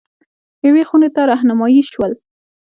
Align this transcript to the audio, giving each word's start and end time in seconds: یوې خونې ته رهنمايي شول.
یوې 0.67 0.83
خونې 0.87 1.09
ته 1.15 1.21
رهنمايي 1.31 1.81
شول. 1.91 2.11